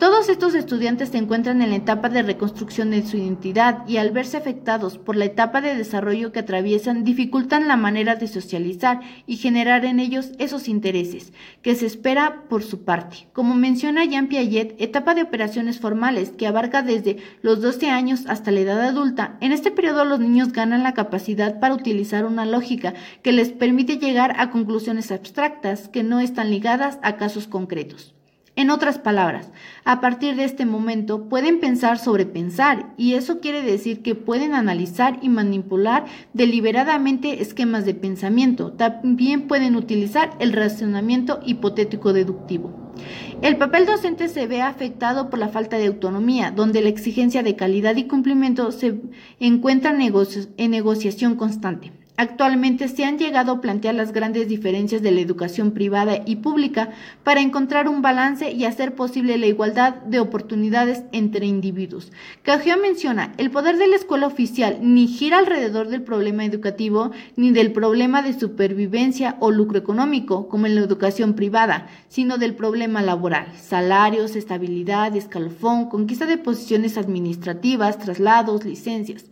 Todos 0.00 0.30
estos 0.30 0.54
estudiantes 0.54 1.10
se 1.10 1.18
encuentran 1.18 1.60
en 1.60 1.68
la 1.68 1.76
etapa 1.76 2.08
de 2.08 2.22
reconstrucción 2.22 2.90
de 2.90 3.06
su 3.06 3.18
identidad 3.18 3.86
y 3.86 3.98
al 3.98 4.12
verse 4.12 4.38
afectados 4.38 4.96
por 4.96 5.14
la 5.14 5.26
etapa 5.26 5.60
de 5.60 5.76
desarrollo 5.76 6.32
que 6.32 6.38
atraviesan 6.38 7.04
dificultan 7.04 7.68
la 7.68 7.76
manera 7.76 8.14
de 8.14 8.26
socializar 8.26 9.00
y 9.26 9.36
generar 9.36 9.84
en 9.84 10.00
ellos 10.00 10.30
esos 10.38 10.68
intereses 10.68 11.34
que 11.60 11.74
se 11.74 11.84
espera 11.84 12.44
por 12.48 12.62
su 12.62 12.82
parte. 12.82 13.28
Como 13.34 13.54
menciona 13.54 14.06
Jean 14.06 14.28
Piaget, 14.28 14.74
etapa 14.80 15.14
de 15.14 15.20
operaciones 15.20 15.80
formales 15.80 16.30
que 16.30 16.46
abarca 16.46 16.80
desde 16.80 17.18
los 17.42 17.60
12 17.60 17.90
años 17.90 18.24
hasta 18.26 18.52
la 18.52 18.60
edad 18.60 18.80
adulta. 18.80 19.36
En 19.42 19.52
este 19.52 19.70
periodo 19.70 20.06
los 20.06 20.18
niños 20.18 20.54
ganan 20.54 20.82
la 20.82 20.94
capacidad 20.94 21.60
para 21.60 21.74
utilizar 21.74 22.24
una 22.24 22.46
lógica 22.46 22.94
que 23.22 23.32
les 23.32 23.50
permite 23.50 23.98
llegar 23.98 24.34
a 24.38 24.50
conclusiones 24.50 25.12
abstractas 25.12 25.88
que 25.88 26.02
no 26.02 26.20
están 26.20 26.48
ligadas 26.48 26.98
a 27.02 27.18
casos 27.18 27.46
concretos. 27.46 28.14
En 28.56 28.70
otras 28.70 28.98
palabras, 28.98 29.50
a 29.84 30.00
partir 30.00 30.34
de 30.34 30.44
este 30.44 30.66
momento 30.66 31.28
pueden 31.28 31.60
pensar 31.60 31.98
sobre 31.98 32.26
pensar 32.26 32.92
y 32.96 33.14
eso 33.14 33.40
quiere 33.40 33.62
decir 33.62 34.02
que 34.02 34.16
pueden 34.16 34.54
analizar 34.54 35.18
y 35.22 35.28
manipular 35.28 36.04
deliberadamente 36.34 37.42
esquemas 37.42 37.86
de 37.86 37.94
pensamiento. 37.94 38.72
También 38.72 39.46
pueden 39.46 39.76
utilizar 39.76 40.30
el 40.40 40.52
razonamiento 40.52 41.40
hipotético 41.46 42.12
deductivo. 42.12 42.92
El 43.40 43.56
papel 43.56 43.86
docente 43.86 44.28
se 44.28 44.46
ve 44.46 44.62
afectado 44.62 45.30
por 45.30 45.38
la 45.38 45.48
falta 45.48 45.78
de 45.78 45.86
autonomía, 45.86 46.50
donde 46.50 46.82
la 46.82 46.90
exigencia 46.90 47.42
de 47.42 47.56
calidad 47.56 47.96
y 47.96 48.04
cumplimiento 48.04 48.72
se 48.72 49.00
encuentra 49.38 49.92
en 49.92 50.70
negociación 50.70 51.36
constante. 51.36 51.92
Actualmente 52.20 52.86
se 52.88 53.06
han 53.06 53.16
llegado 53.16 53.50
a 53.50 53.60
plantear 53.62 53.94
las 53.94 54.12
grandes 54.12 54.46
diferencias 54.46 55.00
de 55.00 55.10
la 55.10 55.22
educación 55.22 55.70
privada 55.70 56.20
y 56.26 56.36
pública 56.36 56.90
para 57.24 57.40
encontrar 57.40 57.88
un 57.88 58.02
balance 58.02 58.52
y 58.52 58.66
hacer 58.66 58.94
posible 58.94 59.38
la 59.38 59.46
igualdad 59.46 59.94
de 60.02 60.20
oportunidades 60.20 61.02
entre 61.12 61.46
individuos. 61.46 62.12
Cajeo 62.42 62.76
menciona, 62.76 63.32
el 63.38 63.50
poder 63.50 63.78
de 63.78 63.88
la 63.88 63.96
escuela 63.96 64.26
oficial 64.26 64.80
ni 64.82 65.06
gira 65.06 65.38
alrededor 65.38 65.88
del 65.88 66.02
problema 66.02 66.44
educativo 66.44 67.10
ni 67.36 67.52
del 67.52 67.72
problema 67.72 68.20
de 68.20 68.38
supervivencia 68.38 69.38
o 69.40 69.50
lucro 69.50 69.78
económico, 69.78 70.46
como 70.50 70.66
en 70.66 70.74
la 70.74 70.82
educación 70.82 71.32
privada, 71.32 71.86
sino 72.08 72.36
del 72.36 72.54
problema 72.54 73.00
laboral, 73.00 73.46
salarios, 73.56 74.36
estabilidad, 74.36 75.16
escalofón, 75.16 75.88
conquista 75.88 76.26
de 76.26 76.36
posiciones 76.36 76.98
administrativas, 76.98 77.98
traslados, 77.98 78.66
licencias. 78.66 79.24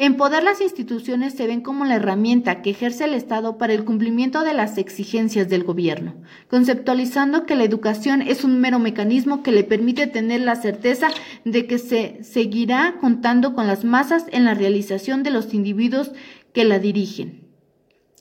En 0.00 0.16
poder 0.16 0.44
las 0.44 0.60
instituciones 0.60 1.34
se 1.34 1.48
ven 1.48 1.60
como 1.60 1.84
la 1.84 1.96
herramienta 1.96 2.62
que 2.62 2.70
ejerce 2.70 3.04
el 3.04 3.14
Estado 3.14 3.58
para 3.58 3.72
el 3.72 3.84
cumplimiento 3.84 4.44
de 4.44 4.54
las 4.54 4.78
exigencias 4.78 5.48
del 5.48 5.64
gobierno, 5.64 6.14
conceptualizando 6.48 7.46
que 7.46 7.56
la 7.56 7.64
educación 7.64 8.22
es 8.22 8.44
un 8.44 8.60
mero 8.60 8.78
mecanismo 8.78 9.42
que 9.42 9.50
le 9.50 9.64
permite 9.64 10.06
tener 10.06 10.42
la 10.42 10.54
certeza 10.54 11.08
de 11.44 11.66
que 11.66 11.78
se 11.78 12.22
seguirá 12.22 12.94
contando 13.00 13.54
con 13.54 13.66
las 13.66 13.82
masas 13.82 14.26
en 14.30 14.44
la 14.44 14.54
realización 14.54 15.24
de 15.24 15.32
los 15.32 15.52
individuos 15.52 16.12
que 16.52 16.64
la 16.64 16.78
dirigen. 16.78 17.47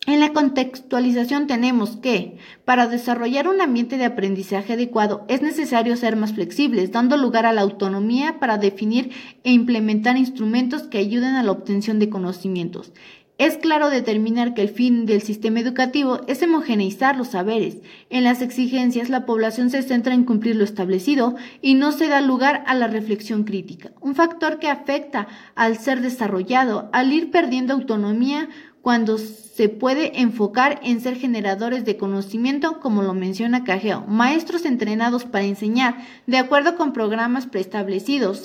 En 0.08 0.22
la 0.22 0.32
contextualización 0.32 1.48
tenemos 1.48 1.98
que, 1.98 2.38
para 2.64 2.88
desarrollar 2.88 3.50
un 3.50 3.60
ambiente 3.60 3.98
de 3.98 4.06
aprendizaje 4.06 4.72
adecuado, 4.72 5.26
es 5.28 5.42
necesario 5.42 5.98
ser 5.98 6.16
más 6.16 6.32
flexibles, 6.32 6.94
dando 6.94 7.18
lugar 7.18 7.46
a 7.46 7.52
la 7.52 7.60
autonomía 7.60 8.40
para 8.40 8.58
definir 8.58 9.12
e 9.44 9.52
implementar 9.52 10.16
instrumentos 10.16 10.84
que 10.84 11.00
ayuden 11.00 11.36
a 11.36 11.44
la 11.44 11.52
obtención 11.52 12.00
de 12.00 12.10
conocimientos. 12.10 12.94
Es 13.38 13.58
claro 13.58 13.90
determinar 13.90 14.54
que 14.54 14.62
el 14.64 14.70
fin 14.70 15.06
del 15.06 15.22
sistema 15.22 15.60
educativo 15.60 16.22
es 16.28 16.42
homogeneizar 16.42 17.18
los 17.18 17.28
saberes. 17.28 17.78
En 18.10 18.24
las 18.24 18.42
exigencias 18.42 19.10
la 19.10 19.26
población 19.26 19.70
se 19.70 19.84
centra 19.84 20.16
en 20.16 20.24
cumplir 20.24 20.56
lo 20.56 20.64
establecido 20.64 21.36
y 21.62 21.76
no 21.76 21.92
se 21.92 22.08
da 22.08 22.22
lugar 22.22 22.64
a 22.66 22.74
la 22.74 22.88
reflexión 22.88 23.44
crítica, 23.44 23.92
un 24.02 24.16
factor 24.16 24.58
que 24.58 24.70
afecta 24.70 25.28
al 25.54 25.78
ser 25.78 26.02
desarrollado, 26.02 26.90
al 26.94 27.14
ir 27.14 27.30
perdiendo 27.30 27.74
autonomía 27.74 28.50
cuando 28.88 29.18
se 29.18 29.68
puede 29.68 30.22
enfocar 30.22 30.80
en 30.82 31.02
ser 31.02 31.18
generadores 31.18 31.84
de 31.84 31.98
conocimiento, 31.98 32.80
como 32.80 33.02
lo 33.02 33.14
menciona 33.14 33.66
Cajeo, 33.66 34.06
maestros 34.08 34.64
entrenados 34.64 35.26
para 35.26 35.44
enseñar 35.44 35.98
de 36.26 36.38
acuerdo 36.38 36.78
con 36.78 36.94
programas 36.94 37.48
preestablecidos. 37.48 38.44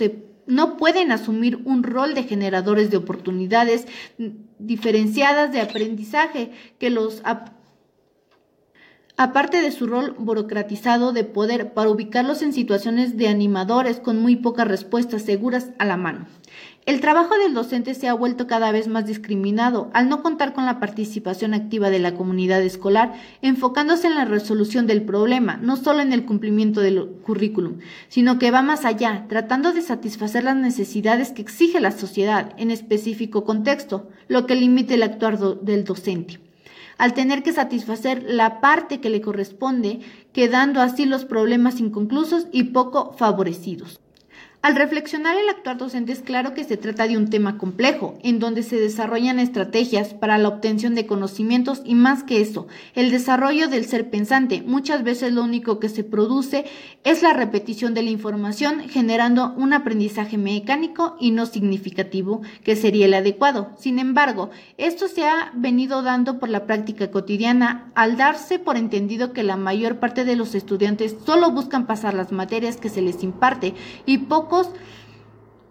No 0.49 0.77
pueden 0.77 1.13
asumir 1.13 1.61
un 1.65 1.85
rol 1.85 2.15
de 2.15 2.25
generadores 2.25 2.91
de 2.91 2.97
oportunidades 2.97 3.87
diferenciadas 4.59 5.53
de 5.53 5.61
aprendizaje 5.61 6.51
que 6.81 6.91
los 6.91 7.23
aparte 9.17 9.61
de 9.61 9.71
su 9.71 9.87
rol 9.87 10.17
burocratizado 10.19 11.13
de 11.13 11.23
poder 11.23 11.73
para 11.73 11.91
ubicarlos 11.91 12.43
en 12.43 12.53
situaciones 12.53 13.17
de 13.17 13.29
animadores 13.29 14.01
con 14.01 14.21
muy 14.21 14.35
pocas 14.35 14.67
respuestas 14.67 15.23
seguras 15.23 15.71
a 15.79 15.85
la 15.85 15.97
mano. 15.97 16.27
El 16.85 17.01
trabajo 17.01 17.39
del 17.39 17.55
docente 17.55 17.95
se 17.95 18.09
ha 18.09 18.13
vuelto 18.13 18.49
cada 18.49 18.73
vez 18.73 18.89
más 18.89 19.07
discriminado 19.07 19.89
al 19.95 20.09
no 20.09 20.21
contar 20.21 20.53
con 20.53 20.67
la 20.67 20.81
participación 20.81 21.55
activa 21.55 21.91
de 21.91 22.01
la 22.01 22.15
comunidad 22.15 22.61
escolar, 22.61 23.13
enfocándose 23.41 24.09
en 24.09 24.17
la 24.17 24.25
resolución 24.25 24.89
del 24.89 25.05
problema, 25.05 25.59
no 25.59 25.77
solo 25.77 26.01
en 26.01 26.13
el 26.13 26.25
cumplimiento 26.25 26.81
del 26.81 27.07
currículum, 27.23 27.79
sino 28.09 28.41
que 28.41 28.51
va 28.51 28.63
más 28.63 28.85
allá, 28.85 29.27
tratando 29.29 29.71
de 29.71 29.81
satisfacer 29.81 30.43
las 30.43 30.57
necesidades 30.57 31.31
que 31.31 31.43
exige 31.43 31.79
la 31.79 31.93
sociedad 31.93 32.53
en 32.57 32.73
específico 32.73 33.45
contexto, 33.45 34.09
lo 34.27 34.47
que 34.47 34.57
limite 34.57 34.95
el 34.95 35.05
actuar 35.05 35.39
del 35.39 35.85
docente 35.85 36.41
al 36.99 37.15
tener 37.15 37.43
que 37.43 37.53
satisfacer 37.53 38.23
la 38.29 38.61
parte 38.61 39.01
que 39.01 39.11
le 39.11 39.21
corresponde, 39.21 40.01
quedando 40.33 40.81
así 40.81 41.05
los 41.05 41.25
problemas 41.25 41.81
inconclusos 41.81 42.47
y 42.53 42.65
poco 42.65 43.13
favorecidos. 43.15 43.99
Al 44.63 44.77
reflexionar 44.77 45.37
el 45.37 45.49
actuar 45.49 45.77
docente 45.77 46.13
es 46.13 46.21
claro 46.21 46.55
que 46.55 46.63
se 46.63 46.77
trata 46.77 47.09
de 47.09 47.17
un 47.17 47.29
tema 47.29 47.59
complejo, 47.59 48.17
en 48.23 48.39
donde 48.39 48.63
se 48.63 48.77
desarrollan 48.77 49.41
estrategias 49.41 50.15
para 50.15 50.39
la 50.39 50.47
obtención 50.47 50.95
de 50.95 51.05
conocimientos 51.05 51.83
y 51.85 51.97
más 51.97 52.23
que 52.23 52.41
eso, 52.41 52.69
el 52.95 53.11
desarrollo 53.11 53.67
del 53.67 53.87
ser 53.87 54.09
pensante. 54.09 54.63
Muchas 54.65 55.03
veces 55.03 55.33
lo 55.33 55.43
único 55.43 55.81
que 55.81 55.89
se 55.89 56.05
produce 56.05 56.65
es 57.03 57.25
la 57.25 57.33
repetición 57.33 57.93
de 57.93 58.05
la 58.05 58.11
información, 58.11 58.89
generando 58.89 59.53
un 59.57 59.73
aprendizaje 59.73 60.39
mecánico 60.39 61.17
y 61.19 61.33
no 61.33 61.47
significativo, 61.47 62.43
que 62.63 62.77
sería 62.77 63.07
el 63.07 63.15
adecuado. 63.15 63.73
Sin 63.81 63.99
embargo, 63.99 64.51
esto 64.79 65.09
se 65.09 65.25
ha 65.25 65.51
venido 65.57 66.03
dando 66.03 66.39
por 66.39 66.49
la 66.49 66.67
práctica 66.67 67.11
cotidiana 67.11 67.91
al 67.97 68.17
darse 68.17 68.61
por 68.61 68.77
entendido 68.77 69.33
que 69.33 69.43
la 69.43 69.57
mayor 69.57 69.97
parte 69.97 70.25
de 70.25 70.37
los 70.37 70.55
estudiantes 70.55 71.17
solo 71.27 71.51
buscan 71.51 71.89
pasar 71.89 72.15
las 72.15 72.31
materias 72.31 72.77
que 72.77 72.91
se 72.91 73.03
les 73.03 73.25
imparte 73.25 73.75
y 74.07 74.19
poco 74.19 74.52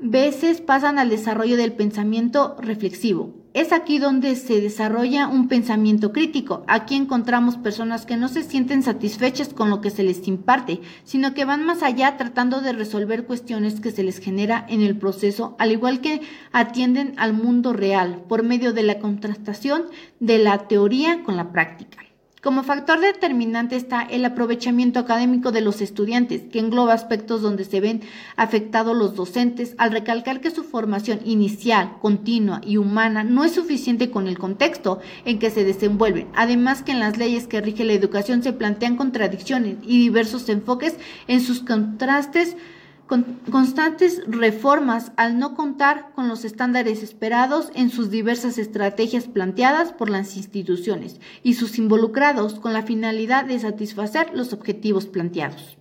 veces 0.01 0.61
pasan 0.61 0.97
al 0.97 1.09
desarrollo 1.09 1.57
del 1.57 1.73
pensamiento 1.73 2.55
reflexivo. 2.59 3.33
Es 3.53 3.73
aquí 3.73 3.99
donde 3.99 4.35
se 4.35 4.61
desarrolla 4.61 5.27
un 5.27 5.49
pensamiento 5.49 6.13
crítico. 6.13 6.63
Aquí 6.67 6.95
encontramos 6.95 7.57
personas 7.57 8.05
que 8.05 8.15
no 8.15 8.29
se 8.29 8.43
sienten 8.43 8.81
satisfechas 8.81 9.49
con 9.49 9.69
lo 9.69 9.81
que 9.81 9.89
se 9.89 10.03
les 10.03 10.25
imparte, 10.27 10.79
sino 11.03 11.33
que 11.33 11.43
van 11.43 11.65
más 11.65 11.83
allá 11.83 12.15
tratando 12.15 12.61
de 12.61 12.71
resolver 12.71 13.25
cuestiones 13.25 13.81
que 13.81 13.91
se 13.91 14.03
les 14.03 14.19
genera 14.19 14.65
en 14.69 14.81
el 14.81 14.97
proceso, 14.97 15.55
al 15.59 15.71
igual 15.71 15.99
que 15.99 16.21
atienden 16.53 17.13
al 17.17 17.33
mundo 17.33 17.73
real 17.73 18.23
por 18.27 18.41
medio 18.41 18.71
de 18.73 18.83
la 18.83 18.99
contrastación 18.99 19.83
de 20.19 20.39
la 20.39 20.67
teoría 20.69 21.23
con 21.23 21.35
la 21.35 21.51
práctica. 21.51 22.10
Como 22.41 22.63
factor 22.63 22.99
determinante 22.99 23.75
está 23.75 24.01
el 24.01 24.25
aprovechamiento 24.25 24.99
académico 24.99 25.51
de 25.51 25.61
los 25.61 25.79
estudiantes, 25.79 26.41
que 26.51 26.57
engloba 26.57 26.93
aspectos 26.93 27.43
donde 27.43 27.65
se 27.65 27.79
ven 27.79 28.01
afectados 28.35 28.97
los 28.97 29.13
docentes, 29.13 29.75
al 29.77 29.91
recalcar 29.91 30.41
que 30.41 30.49
su 30.49 30.63
formación 30.63 31.19
inicial, 31.23 31.97
continua 32.01 32.59
y 32.65 32.77
humana 32.77 33.23
no 33.23 33.43
es 33.43 33.51
suficiente 33.51 34.09
con 34.09 34.27
el 34.27 34.39
contexto 34.39 34.99
en 35.23 35.37
que 35.37 35.51
se 35.51 35.63
desenvuelven. 35.63 36.29
Además 36.33 36.81
que 36.81 36.93
en 36.93 36.99
las 36.99 37.19
leyes 37.19 37.45
que 37.45 37.61
rigen 37.61 37.85
la 37.85 37.93
educación 37.93 38.41
se 38.41 38.53
plantean 38.53 38.95
contradicciones 38.95 39.77
y 39.83 39.99
diversos 39.99 40.49
enfoques 40.49 40.95
en 41.27 41.41
sus 41.41 41.61
contrastes 41.61 42.57
constantes 43.51 44.21
reformas 44.27 45.11
al 45.17 45.37
no 45.37 45.55
contar 45.55 46.11
con 46.15 46.27
los 46.27 46.45
estándares 46.45 47.03
esperados 47.03 47.71
en 47.75 47.89
sus 47.89 48.09
diversas 48.09 48.57
estrategias 48.57 49.25
planteadas 49.25 49.93
por 49.93 50.09
las 50.09 50.37
instituciones 50.37 51.19
y 51.43 51.55
sus 51.55 51.77
involucrados 51.77 52.59
con 52.59 52.73
la 52.73 52.83
finalidad 52.83 53.45
de 53.45 53.59
satisfacer 53.59 54.31
los 54.33 54.53
objetivos 54.53 55.05
planteados. 55.05 55.80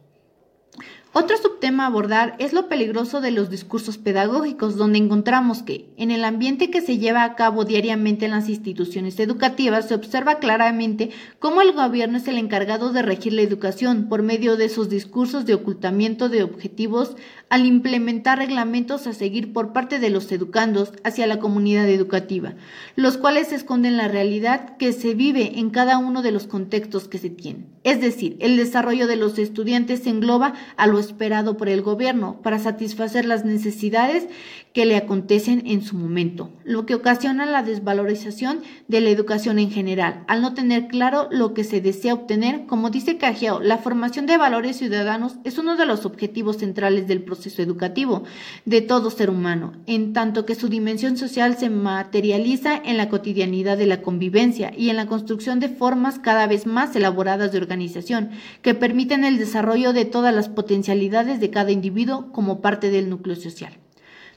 Otro 1.13 1.37
subtema 1.37 1.83
a 1.83 1.87
abordar 1.89 2.37
es 2.39 2.53
lo 2.53 2.69
peligroso 2.69 3.21
de 3.21 3.33
los 3.33 3.51
discursos 3.51 3.99
pedagógicos, 3.99 4.77
donde 4.77 4.99
encontramos 4.99 5.65
que, 5.65 5.91
en 5.97 6.13
el 6.13 6.23
ambiente 6.23 6.71
que 6.71 6.83
se 6.83 6.99
lleva 6.99 7.25
a 7.25 7.35
cabo 7.35 7.65
diariamente 7.65 8.27
en 8.27 8.31
las 8.31 8.49
instituciones 8.49 9.19
educativas, 9.19 9.89
se 9.89 9.97
observa 9.97 10.39
claramente 10.39 11.11
cómo 11.41 11.63
el 11.63 11.73
gobierno 11.73 12.19
es 12.19 12.29
el 12.29 12.39
encargado 12.39 12.93
de 12.93 13.03
regir 13.03 13.33
la 13.33 13.43
educación 13.43 14.09
por 14.09 14.23
medio 14.23 14.57
de 14.57 14.67
esos 14.67 14.89
discursos 14.89 15.47
de 15.47 15.55
ocultamiento 15.55 16.29
de 16.29 16.45
objetivos 16.45 17.17
al 17.49 17.67
implementar 17.67 18.39
reglamentos 18.39 19.09
a 19.09 19.13
seguir 19.13 19.53
por 19.53 19.73
parte 19.73 19.99
de 19.99 20.11
los 20.11 20.31
educandos 20.31 20.93
hacia 21.03 21.27
la 21.27 21.41
comunidad 21.41 21.89
educativa, 21.89 22.55
los 22.95 23.19
cuales 23.19 23.53
esconden 23.53 23.97
la 23.97 24.07
realidad 24.07 24.77
que 24.77 24.93
se 24.93 25.15
vive 25.15 25.59
en 25.59 25.71
cada 25.71 25.99
uno 25.99 26.23
de 26.23 26.31
los 26.31 26.47
contextos 26.47 27.09
que 27.09 27.19
se 27.19 27.31
tienen. 27.31 27.67
Es 27.83 28.01
decir, 28.01 28.37
el 28.39 28.57
desarrollo 28.57 29.09
de 29.09 29.17
los 29.17 29.37
estudiantes 29.41 30.07
engloba 30.07 30.55
a 30.77 30.87
lo 30.87 31.00
esperado 31.01 31.57
por 31.57 31.69
el 31.69 31.83
gobierno 31.83 32.41
para 32.43 32.59
satisfacer 32.59 33.25
las 33.25 33.45
necesidades 33.45 34.29
que 34.73 34.87
le 34.87 34.97
acontecen 34.97 35.63
en 35.67 35.83
su 35.83 35.97
momento, 35.97 36.51
lo 36.63 36.87
que 36.87 36.95
ocasiona 36.95 37.45
la 37.45 37.63
desvalorización 37.65 38.61
de 38.87 39.01
la 39.01 39.11
educación 39.11 39.59
en 39.59 39.71
general, 39.71 40.23
al 40.29 40.43
no 40.43 40.55
tener 40.55 40.87
claro 40.87 41.29
lo 41.31 41.55
que 41.55 41.65
se 41.65 41.81
desea 41.81 42.15
obtener. 42.15 42.67
Como 42.67 42.91
dice 42.91 43.19
Cajeo, 43.19 43.61
la 43.61 43.79
formación 43.79 44.27
de 44.27 44.37
valores 44.37 44.77
ciudadanos 44.77 45.37
es 45.43 45.59
uno 45.59 45.77
de 45.77 45.87
los 45.87 46.07
objetivos 46.07 46.59
centrales 46.59 47.09
del 47.09 47.23
proceso 47.25 47.63
educativo 47.63 48.23
de 48.65 48.81
todo 48.81 49.11
ser 49.11 49.31
humano, 49.31 49.73
en 49.87 50.13
tanto 50.13 50.47
que 50.47 50.55
su 50.55 50.69
dimensión 50.69 51.17
social 51.17 51.57
se 51.59 51.69
materializa 51.69 52.77
en 52.77 52.97
la 52.97 53.09
cotidianidad 53.09 53.77
de 53.77 53.87
la 53.87 54.03
convivencia 54.03 54.73
y 54.77 54.91
en 54.91 54.97
la 54.97 55.07
construcción 55.07 55.59
de 55.59 55.69
formas 55.69 56.21
cada 56.21 56.47
vez 56.47 56.67
más 56.67 56.95
elaboradas 56.95 57.51
de 57.51 57.59
organización 57.59 58.31
que 58.63 58.75
permiten 58.75 59.25
el 59.25 59.39
desarrollo 59.39 59.93
de 59.93 60.05
todas 60.05 60.35
las 60.35 60.49
potencialidades 60.49 61.41
de 61.41 61.51
cada 61.51 61.73
individuo 61.73 62.31
como 62.31 62.61
parte 62.61 62.91
del 62.91 63.11
núcleo 63.11 63.35
social. 63.35 63.73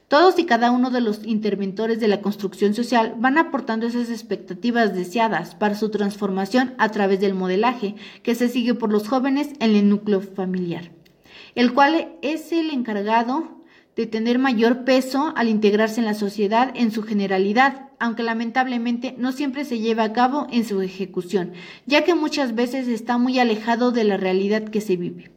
Todos 0.08 0.38
y 0.38 0.44
cada 0.44 0.70
uno 0.70 0.90
de 0.90 1.00
los 1.00 1.24
interventores 1.24 1.98
de 1.98 2.08
la 2.08 2.20
construcción 2.20 2.74
social 2.74 3.14
van 3.18 3.38
aportando 3.38 3.86
esas 3.86 4.10
expectativas 4.10 4.94
deseadas 4.94 5.54
para 5.54 5.74
su 5.74 5.88
transformación 5.88 6.74
a 6.76 6.90
través 6.90 7.20
del 7.20 7.34
modelaje 7.34 7.94
que 8.22 8.34
se 8.34 8.48
sigue 8.48 8.74
por 8.74 8.92
los 8.92 9.08
jóvenes 9.08 9.48
en 9.60 9.74
el 9.74 9.88
núcleo 9.88 10.20
familiar, 10.20 10.90
el 11.54 11.72
cual 11.72 12.16
es 12.20 12.52
el 12.52 12.70
encargado 12.70 13.64
de 13.96 14.06
tener 14.06 14.38
mayor 14.38 14.84
peso 14.84 15.32
al 15.36 15.48
integrarse 15.48 16.00
en 16.00 16.06
la 16.06 16.14
sociedad 16.14 16.70
en 16.74 16.90
su 16.90 17.02
generalidad, 17.02 17.88
aunque 17.98 18.24
lamentablemente 18.24 19.14
no 19.16 19.32
siempre 19.32 19.64
se 19.64 19.78
lleva 19.78 20.04
a 20.04 20.12
cabo 20.12 20.46
en 20.50 20.66
su 20.66 20.82
ejecución, 20.82 21.52
ya 21.86 22.04
que 22.04 22.14
muchas 22.14 22.54
veces 22.54 22.88
está 22.88 23.16
muy 23.16 23.38
alejado 23.38 23.90
de 23.90 24.04
la 24.04 24.18
realidad 24.18 24.64
que 24.64 24.80
se 24.82 24.96
vive. 24.96 25.33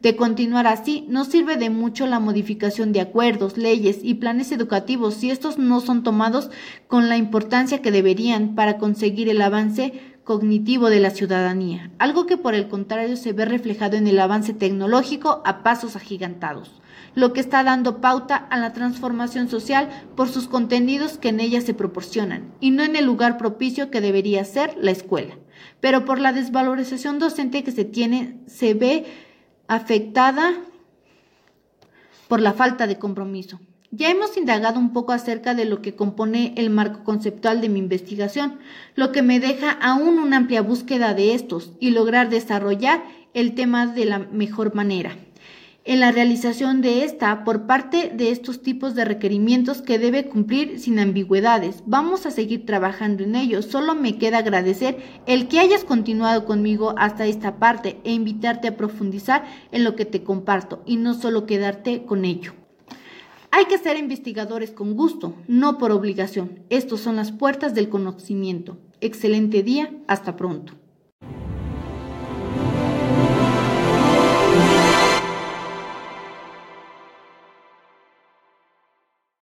De 0.00 0.16
continuar 0.16 0.66
así, 0.66 1.06
no 1.08 1.24
sirve 1.24 1.56
de 1.56 1.70
mucho 1.70 2.06
la 2.06 2.20
modificación 2.20 2.92
de 2.92 3.00
acuerdos, 3.00 3.56
leyes 3.56 3.98
y 4.02 4.14
planes 4.14 4.52
educativos 4.52 5.14
si 5.14 5.30
estos 5.30 5.58
no 5.58 5.80
son 5.80 6.02
tomados 6.02 6.50
con 6.86 7.08
la 7.08 7.16
importancia 7.16 7.82
que 7.82 7.90
deberían 7.90 8.54
para 8.54 8.78
conseguir 8.78 9.28
el 9.28 9.42
avance 9.42 10.18
cognitivo 10.28 10.90
de 10.90 11.00
la 11.00 11.08
ciudadanía, 11.08 11.90
algo 11.98 12.26
que 12.26 12.36
por 12.36 12.54
el 12.54 12.68
contrario 12.68 13.16
se 13.16 13.32
ve 13.32 13.46
reflejado 13.46 13.96
en 13.96 14.06
el 14.06 14.20
avance 14.20 14.52
tecnológico 14.52 15.40
a 15.46 15.62
pasos 15.62 15.96
agigantados, 15.96 16.82
lo 17.14 17.32
que 17.32 17.40
está 17.40 17.64
dando 17.64 18.02
pauta 18.02 18.36
a 18.36 18.58
la 18.58 18.74
transformación 18.74 19.48
social 19.48 19.88
por 20.16 20.28
sus 20.28 20.46
contenidos 20.46 21.16
que 21.16 21.30
en 21.30 21.40
ella 21.40 21.62
se 21.62 21.72
proporcionan, 21.72 22.52
y 22.60 22.72
no 22.72 22.82
en 22.82 22.94
el 22.94 23.06
lugar 23.06 23.38
propicio 23.38 23.90
que 23.90 24.02
debería 24.02 24.44
ser 24.44 24.76
la 24.78 24.90
escuela. 24.90 25.38
Pero 25.80 26.04
por 26.04 26.20
la 26.20 26.34
desvalorización 26.34 27.18
docente 27.18 27.64
que 27.64 27.72
se 27.72 27.86
tiene, 27.86 28.38
se 28.46 28.74
ve 28.74 29.06
afectada 29.68 30.54
por 32.26 32.40
la 32.40 32.52
falta 32.52 32.86
de 32.86 32.98
compromiso. 32.98 33.60
Ya 33.90 34.10
hemos 34.10 34.36
indagado 34.36 34.78
un 34.78 34.92
poco 34.92 35.12
acerca 35.12 35.54
de 35.54 35.64
lo 35.64 35.80
que 35.80 35.94
compone 35.94 36.52
el 36.56 36.68
marco 36.68 37.04
conceptual 37.04 37.60
de 37.60 37.70
mi 37.70 37.78
investigación, 37.78 38.58
lo 38.94 39.12
que 39.12 39.22
me 39.22 39.40
deja 39.40 39.70
aún 39.70 40.18
una 40.18 40.36
amplia 40.36 40.60
búsqueda 40.60 41.14
de 41.14 41.34
estos 41.34 41.72
y 41.80 41.90
lograr 41.90 42.28
desarrollar 42.28 43.02
el 43.32 43.54
tema 43.54 43.86
de 43.86 44.04
la 44.04 44.18
mejor 44.18 44.74
manera 44.74 45.16
en 45.88 46.00
la 46.00 46.12
realización 46.12 46.82
de 46.82 47.02
esta 47.02 47.44
por 47.44 47.66
parte 47.66 48.12
de 48.14 48.30
estos 48.30 48.60
tipos 48.60 48.94
de 48.94 49.06
requerimientos 49.06 49.80
que 49.80 49.98
debe 49.98 50.28
cumplir 50.28 50.78
sin 50.78 50.98
ambigüedades. 50.98 51.82
Vamos 51.86 52.26
a 52.26 52.30
seguir 52.30 52.66
trabajando 52.66 53.24
en 53.24 53.34
ello. 53.34 53.62
Solo 53.62 53.94
me 53.94 54.18
queda 54.18 54.38
agradecer 54.38 54.98
el 55.24 55.48
que 55.48 55.60
hayas 55.60 55.84
continuado 55.84 56.44
conmigo 56.44 56.94
hasta 56.98 57.24
esta 57.24 57.58
parte 57.58 57.98
e 58.04 58.12
invitarte 58.12 58.68
a 58.68 58.76
profundizar 58.76 59.46
en 59.72 59.82
lo 59.82 59.96
que 59.96 60.04
te 60.04 60.22
comparto 60.22 60.82
y 60.84 60.96
no 60.96 61.14
solo 61.14 61.46
quedarte 61.46 62.04
con 62.04 62.26
ello. 62.26 62.52
Hay 63.50 63.64
que 63.64 63.78
ser 63.78 63.96
investigadores 63.96 64.72
con 64.72 64.94
gusto, 64.94 65.36
no 65.46 65.78
por 65.78 65.90
obligación. 65.90 66.64
Estos 66.68 67.00
son 67.00 67.16
las 67.16 67.32
puertas 67.32 67.74
del 67.74 67.88
conocimiento. 67.88 68.76
Excelente 69.00 69.62
día, 69.62 69.90
hasta 70.06 70.36
pronto. 70.36 70.74